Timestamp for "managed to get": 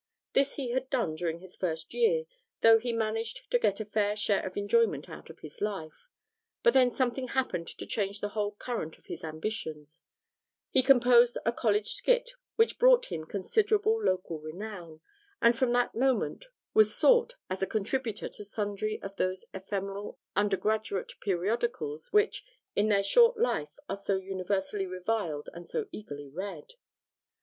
2.91-3.79